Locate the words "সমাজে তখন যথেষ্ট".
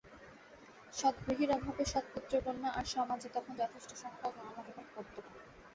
2.93-3.89